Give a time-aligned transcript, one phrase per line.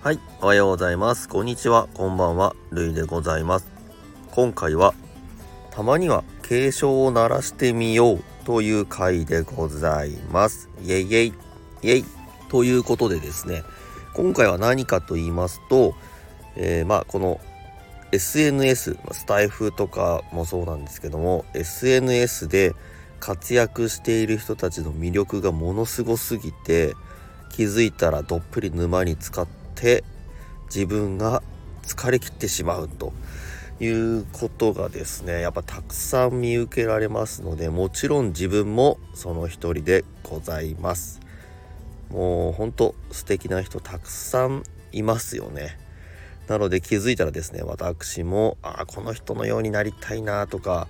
[0.00, 1.28] はい、おはようございます。
[1.28, 3.66] こんにちは、こんばんは、るいでございます。
[4.30, 4.94] 今回は、
[5.72, 10.68] たまには警鐘を鳴らしてみようという回でございます。
[10.80, 11.34] イェイイェイ、
[11.82, 12.04] イェイ。
[12.48, 13.64] ということでですね、
[14.14, 15.94] 今回は何かと言いますと、
[16.54, 17.40] えー、まあこの
[18.12, 22.74] SNS スタイフとかもそうなんですけども SNS で
[23.20, 26.94] 活躍している人たちの魅力がものすごすぎて
[27.50, 30.04] 気づいたらどっぷり沼に使って
[30.66, 31.42] 自分が
[31.82, 33.12] 疲れきってしまうと
[33.80, 41.20] いうことがですねやっぱたくさん見受けられますのでもちろん自分もその一人でございます。
[42.10, 45.78] もうほんと素敵な人たくさんいますよね。
[46.48, 50.88] なので気づいたらですね私もあこの人のようになりたいなとか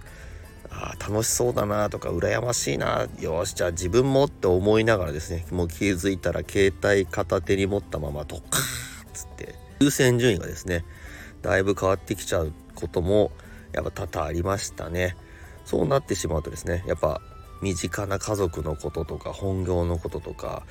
[0.71, 3.07] あ楽しそうだなとか羨ましいな。
[3.21, 9.55] よしじゃあ自分もって思いながらですねもう気づいたら携帯片手に持ったままドカーッつって。
[9.80, 10.85] 優先順位がですね
[11.43, 13.30] だいぶ変わってきちゃうことも
[13.73, 15.16] やっぱ多々ありましたね。
[15.65, 17.21] そうなってしまうとですねやっぱ
[17.60, 20.63] 身近な家族のこととか本業のこととか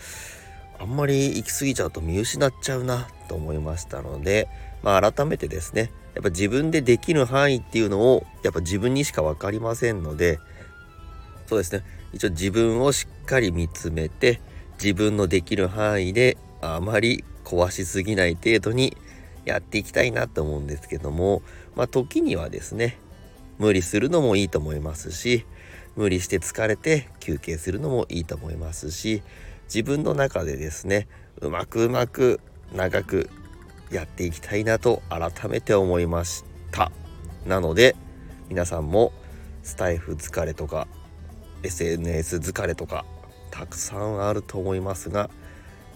[0.80, 4.48] あんまり行き過ぎちゃうと見失っちゃうなと思いましたので、
[4.84, 10.40] まあ、改めてですねやっぱ自分でできる範囲っていうのをやっぱ自分にしか分かりませんので
[11.46, 11.84] そうですね。
[12.12, 14.42] 一応自分をしっかり見つめて
[14.82, 18.98] 自分のできる範囲であまり壊しすぎない程度に
[19.46, 21.44] やっていきたいなと思うんですけども
[21.76, 22.98] まあ時にはですね
[23.60, 25.46] 無理するのもいいと思いますし
[25.96, 29.22] 無理して疲れて休憩するのもいいと思いますし
[29.66, 31.08] 自分の中でですね
[31.42, 32.40] うまくうまく
[32.74, 33.30] 長く
[33.92, 36.92] やっていきたいなと改めて思いました。
[37.46, 37.96] なので
[38.50, 39.14] 皆さんも
[39.64, 40.88] スタイフ疲れとか
[41.64, 43.06] SNS 疲れとか
[43.52, 45.30] たくさんあると思いますが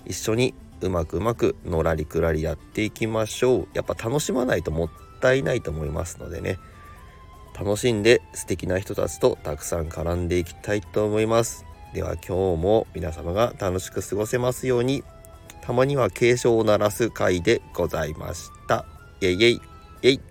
[0.06, 3.68] 一緒にうまくうまくのらりくらりやっていきましょう。
[3.74, 4.90] やっぱ楽しまないともっ
[5.22, 6.58] たいないと思いますのでね。
[7.58, 11.66] 楽しんで素敵な人たちとたくさん絡んでいきたいと思います。
[11.94, 15.04] では今日も皆様が楽しく過ごせますように。
[15.62, 18.86] たまには警鐘を鳴らす回でございました。
[19.22, 19.62] イェイイェイ
[20.02, 20.31] イェイ